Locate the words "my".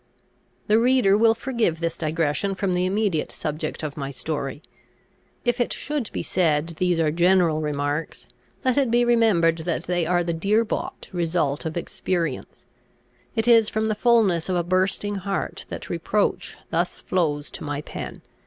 3.95-4.09, 17.63-17.81